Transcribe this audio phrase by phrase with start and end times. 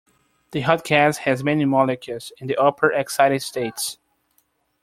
[0.49, 3.99] The hot gas has many molecules in the upper excited states.